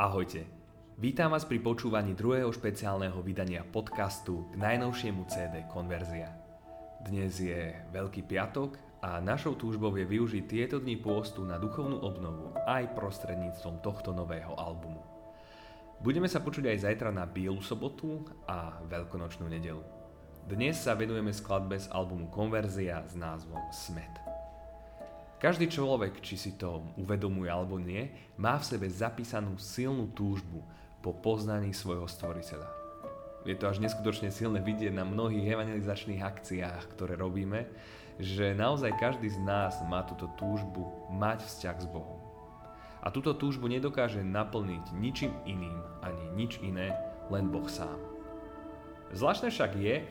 Ahojte. 0.00 0.48
Vítam 0.96 1.36
vás 1.36 1.44
pri 1.44 1.60
počúvaní 1.60 2.16
druhého 2.16 2.48
špeciálneho 2.48 3.20
vydania 3.20 3.68
podcastu 3.68 4.48
k 4.48 4.56
najnovšiemu 4.56 5.28
CD 5.28 5.68
Konverzia. 5.68 6.32
Dnes 7.04 7.36
je 7.36 7.76
Veľký 7.92 8.24
piatok 8.24 8.80
a 9.04 9.20
našou 9.20 9.60
túžbou 9.60 9.92
je 9.92 10.08
využiť 10.08 10.44
tieto 10.48 10.80
dni 10.80 10.96
pôstu 11.04 11.44
na 11.44 11.60
duchovnú 11.60 12.00
obnovu 12.00 12.56
aj 12.64 12.96
prostredníctvom 12.96 13.84
tohto 13.84 14.16
nového 14.16 14.56
albumu. 14.56 15.04
Budeme 16.00 16.32
sa 16.32 16.40
počuť 16.40 16.72
aj 16.72 16.88
zajtra 16.88 17.12
na 17.12 17.28
Bielu 17.28 17.60
sobotu 17.60 18.24
a 18.48 18.80
Veľkonočnú 18.88 19.52
nedelu. 19.52 19.84
Dnes 20.48 20.80
sa 20.80 20.96
venujeme 20.96 21.36
skladbe 21.36 21.76
z 21.76 21.92
albumu 21.92 22.32
Konverzia 22.32 23.04
s 23.04 23.12
názvom 23.20 23.60
Smet. 23.68 24.29
Každý 25.40 25.72
človek, 25.72 26.20
či 26.20 26.36
si 26.36 26.52
to 26.60 26.84
uvedomuje 27.00 27.48
alebo 27.48 27.80
nie, 27.80 28.12
má 28.36 28.60
v 28.60 28.76
sebe 28.76 28.84
zapísanú 28.92 29.56
silnú 29.56 30.12
túžbu 30.12 30.60
po 31.00 31.16
poznaní 31.16 31.72
svojho 31.72 32.04
stvoriteľa. 32.04 32.68
Je 33.48 33.56
to 33.56 33.72
až 33.72 33.80
neskutočne 33.80 34.28
silné 34.28 34.60
vidieť 34.60 34.92
na 34.92 35.08
mnohých 35.08 35.56
evangelizačných 35.56 36.20
akciách, 36.20 36.92
ktoré 36.92 37.16
robíme, 37.16 37.72
že 38.20 38.52
naozaj 38.52 39.00
každý 39.00 39.32
z 39.32 39.40
nás 39.40 39.80
má 39.88 40.04
túto 40.04 40.28
túžbu 40.36 41.08
mať 41.08 41.40
vzťah 41.48 41.76
s 41.80 41.86
Bohom. 41.88 42.20
A 43.00 43.08
túto 43.08 43.32
túžbu 43.32 43.64
nedokáže 43.64 44.20
naplniť 44.20 44.92
ničím 44.92 45.32
iným 45.48 45.80
ani 46.04 46.36
nič 46.36 46.60
iné, 46.60 46.92
len 47.32 47.48
Boh 47.48 47.64
sám. 47.64 47.96
Zvláštne 49.16 49.48
však 49.48 49.72
je, 49.72 50.04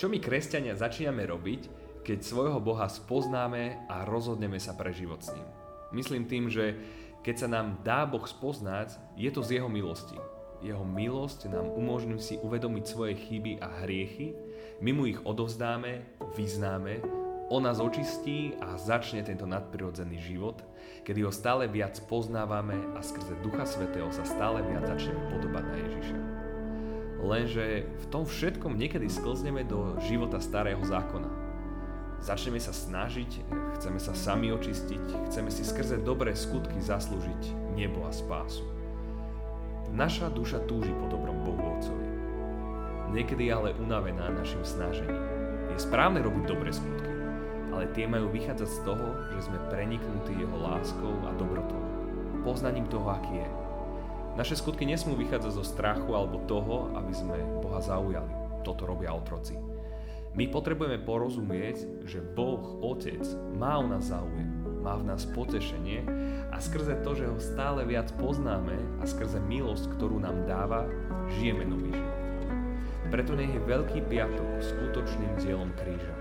čo 0.00 0.08
my 0.08 0.16
kresťania 0.16 0.72
začíname 0.72 1.28
robiť, 1.28 1.79
keď 2.10 2.26
svojho 2.26 2.58
Boha 2.58 2.90
spoznáme 2.90 3.86
a 3.86 4.02
rozhodneme 4.02 4.58
sa 4.58 4.74
pre 4.74 4.90
život 4.90 5.22
s 5.22 5.30
ním. 5.30 5.46
Myslím 5.94 6.26
tým, 6.26 6.50
že 6.50 6.74
keď 7.22 7.46
sa 7.46 7.46
nám 7.46 7.86
dá 7.86 8.02
Boh 8.02 8.26
spoznať, 8.26 8.98
je 9.14 9.30
to 9.30 9.46
z 9.46 9.62
Jeho 9.62 9.70
milosti. 9.70 10.18
Jeho 10.58 10.82
milosť 10.82 11.46
nám 11.46 11.70
umožní 11.70 12.18
si 12.18 12.34
uvedomiť 12.42 12.82
svoje 12.82 13.14
chyby 13.14 13.62
a 13.62 13.86
hriechy, 13.86 14.34
my 14.82 14.90
mu 14.90 15.06
ich 15.06 15.22
odovzdáme, 15.22 16.02
vyznáme, 16.34 16.98
on 17.46 17.62
nás 17.62 17.78
očistí 17.78 18.58
a 18.58 18.74
začne 18.74 19.22
tento 19.22 19.46
nadprirodzený 19.46 20.18
život, 20.18 20.66
kedy 21.06 21.22
ho 21.22 21.30
stále 21.30 21.70
viac 21.70 21.94
poznávame 22.10 22.74
a 22.98 23.06
skrze 23.06 23.38
Ducha 23.38 23.62
Svetého 23.62 24.10
sa 24.10 24.26
stále 24.26 24.66
viac 24.66 24.82
začneme 24.82 25.30
podobať 25.30 25.62
na 25.62 25.76
Ježiša. 25.78 26.18
Lenže 27.22 27.66
v 27.86 28.06
tom 28.10 28.26
všetkom 28.26 28.74
niekedy 28.74 29.06
sklzneme 29.06 29.62
do 29.62 29.94
života 30.10 30.42
starého 30.42 30.82
zákona, 30.82 31.39
Začneme 32.20 32.60
sa 32.60 32.76
snažiť, 32.76 33.48
chceme 33.80 33.96
sa 33.96 34.12
sami 34.12 34.52
očistiť, 34.52 35.32
chceme 35.32 35.48
si 35.48 35.64
skrze 35.64 36.04
dobré 36.04 36.36
skutky 36.36 36.76
zaslúžiť 36.76 37.72
nebo 37.72 38.04
a 38.04 38.12
spásu. 38.12 38.60
Naša 39.96 40.28
duša 40.28 40.60
túži 40.68 40.92
po 41.00 41.08
dobrom 41.08 41.40
Bohu 41.48 41.80
Otcovi. 41.80 42.08
Niekedy 43.16 43.48
ale 43.48 43.72
unavená 43.72 44.28
našim 44.36 44.60
snažením. 44.68 45.16
Je 45.72 45.80
správne 45.80 46.20
robiť 46.20 46.44
dobré 46.44 46.68
skutky, 46.68 47.08
ale 47.72 47.88
tie 47.96 48.04
majú 48.04 48.28
vychádzať 48.28 48.68
z 48.68 48.80
toho, 48.84 49.06
že 49.32 49.48
sme 49.48 49.58
preniknutí 49.72 50.36
Jeho 50.36 50.60
láskou 50.60 51.16
a 51.24 51.32
dobrotou, 51.40 51.80
poznaním 52.44 52.84
toho, 52.92 53.16
aký 53.16 53.40
je. 53.40 53.50
Naše 54.36 54.60
skutky 54.60 54.84
nesmú 54.84 55.16
vychádzať 55.16 55.52
zo 55.56 55.64
strachu 55.64 56.12
alebo 56.12 56.44
toho, 56.44 56.92
aby 57.00 57.16
sme 57.16 57.40
Boha 57.64 57.80
zaujali. 57.80 58.30
Toto 58.60 58.84
robia 58.84 59.10
otroci. 59.16 59.69
My 60.30 60.46
potrebujeme 60.46 61.02
porozumieť, 61.02 62.06
že 62.06 62.22
Boh, 62.22 62.78
Otec, 62.86 63.26
má 63.58 63.82
o 63.82 63.86
nás 63.90 64.14
záujem, 64.14 64.46
má 64.78 64.94
v 64.94 65.10
nás 65.10 65.26
potešenie 65.26 66.06
a 66.54 66.56
skrze 66.62 67.02
to, 67.02 67.18
že 67.18 67.26
ho 67.26 67.38
stále 67.42 67.82
viac 67.82 68.14
poznáme 68.14 69.02
a 69.02 69.04
skrze 69.10 69.42
milosť, 69.42 69.90
ktorú 69.98 70.22
nám 70.22 70.46
dáva, 70.46 70.86
žijeme 71.34 71.66
nový 71.66 71.90
život. 71.90 72.18
Preto 73.10 73.34
nech 73.34 73.50
je 73.50 73.58
Veľký 73.58 74.06
piatok 74.06 74.62
skutočným 74.62 75.32
dielom 75.42 75.74
kríža. 75.74 76.14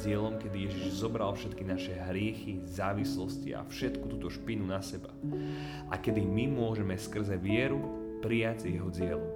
Dielom, 0.00 0.40
kedy 0.40 0.72
Ježiš 0.72 1.04
zobral 1.04 1.36
všetky 1.36 1.68
naše 1.68 1.92
hriechy, 1.92 2.64
závislosti 2.64 3.52
a 3.52 3.68
všetku 3.68 4.08
túto 4.08 4.32
špinu 4.32 4.64
na 4.64 4.80
seba. 4.80 5.12
A 5.92 6.00
kedy 6.00 6.24
my 6.24 6.48
môžeme 6.48 6.96
skrze 6.96 7.36
vieru 7.36 7.84
prijať 8.24 8.72
jeho 8.72 8.88
dielo. 8.88 9.28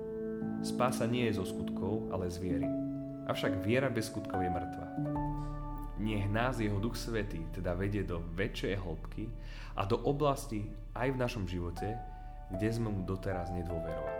Spása 0.64 1.04
nie 1.04 1.28
je 1.28 1.36
zo 1.36 1.44
skutkov, 1.44 2.08
ale 2.08 2.32
z 2.32 2.40
viery. 2.40 2.75
Avšak 3.26 3.58
viera 3.66 3.90
bez 3.90 4.06
skutkov 4.06 4.38
je 4.38 4.50
mŕtva. 4.50 4.86
Nech 5.98 6.30
nás 6.30 6.62
jeho 6.62 6.78
Duch 6.78 6.94
Svetý 6.94 7.42
teda 7.50 7.74
vedie 7.74 8.06
do 8.06 8.22
väčšej 8.38 8.78
hĺbky 8.78 9.26
a 9.74 9.82
do 9.82 9.98
oblasti 10.06 10.62
aj 10.94 11.10
v 11.10 11.20
našom 11.20 11.44
živote, 11.50 11.98
kde 12.54 12.68
sme 12.70 12.94
mu 12.94 13.02
doteraz 13.02 13.50
nedôverovali. 13.50 14.15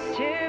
Say 0.00 0.40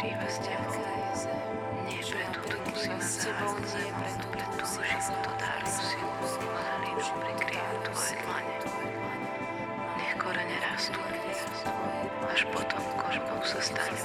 ma 0.00 0.08
prikrýva 0.08 0.28
s 0.32 0.38
tebou. 0.40 0.80
Nie 1.84 2.00
pre 2.00 2.24
túto 2.32 2.56
musím 2.64 2.96
mať 2.96 3.04
s 3.04 3.16
tebou, 3.20 3.52
nie 3.60 3.92
pre 3.92 4.10
túto 4.16 4.64
životodárnu 4.64 5.68
silu, 5.68 6.08
hladinu 6.40 7.04
prikrývajú 7.20 7.78
tvoje 7.84 8.14
dlane. 8.24 8.56
Nech 10.00 10.14
korene 10.16 10.56
rastú, 10.64 11.00
až 12.32 12.40
potom 12.48 12.84
kožbou 12.96 13.40
sa 13.44 13.60
stane. 13.60 14.00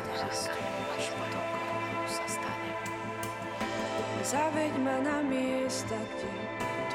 Zaveď 4.26 4.74
ma 4.82 4.98
na 5.06 5.22
miesta, 5.22 5.96
kde 5.96 6.32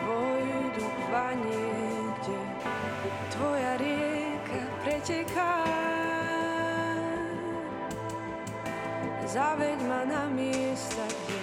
tvoj 0.02 0.44
duch 0.76 0.98
vanie, 1.08 1.72
kde 2.20 2.38
tvoja 3.32 3.72
rieka 3.80 4.60
preteká. 4.84 5.99
Zaveď 9.30 9.78
ma 9.86 10.02
na 10.10 10.26
miesta, 10.26 11.06
kde 11.06 11.38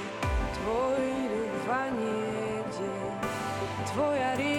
tvoj 0.60 1.08
duch 1.32 1.56
vanie, 1.72 2.60
kde 2.68 2.92
tvoja 3.96 4.36
rieka 4.36 4.57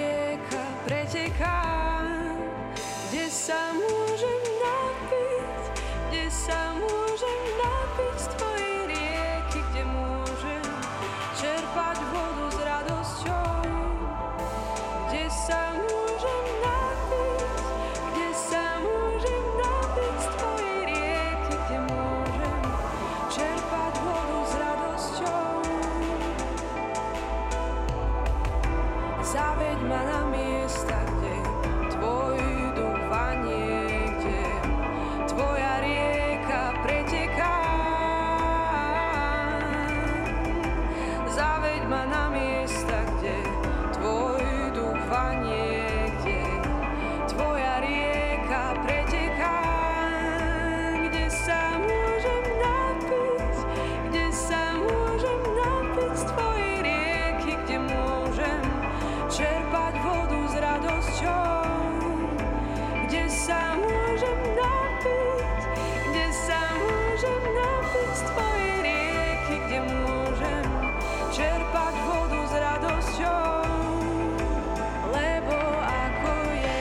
radosťou. 61.18 61.66
Kde 63.08 63.24
sa 63.26 63.74
môžem 63.80 64.38
napiť, 64.54 65.58
kde 66.10 66.26
sa 66.30 66.60
môžem 66.78 67.42
napiť 67.42 68.10
z 68.14 68.22
tvojej 68.28 68.74
rieky, 68.84 69.54
kde 69.66 69.78
môžem 69.88 70.66
vodu 72.06 72.40
s 72.46 72.52
radosťou. 72.54 73.50
Lebo 75.10 75.56
ako 75.82 76.34
je 76.54 76.78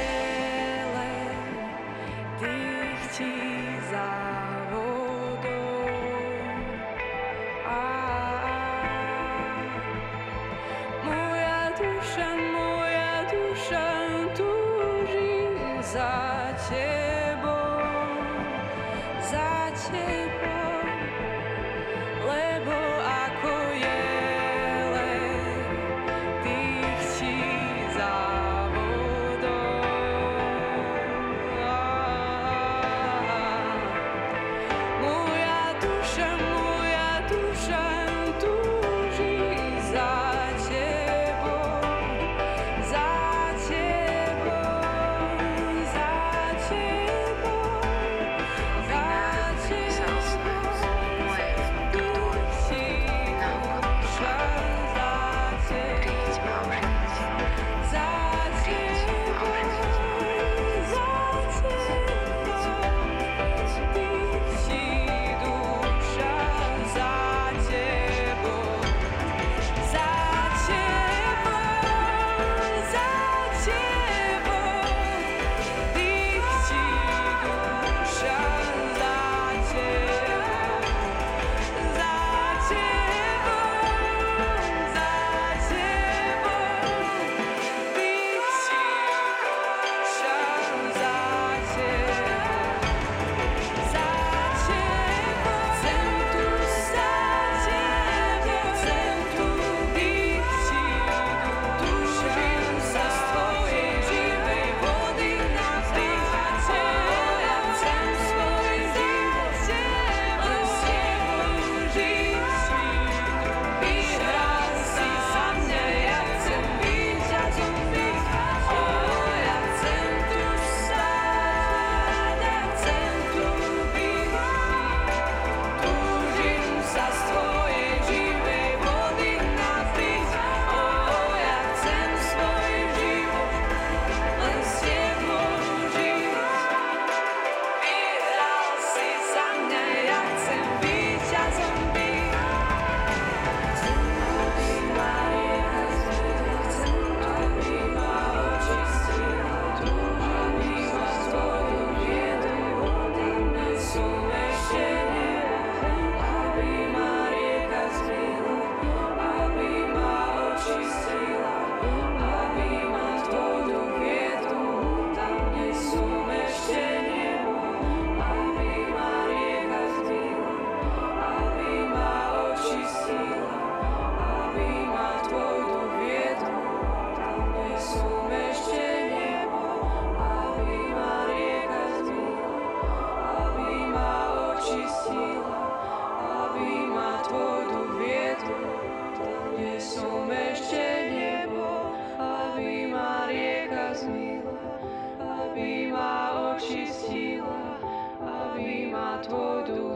todo 199.22 199.87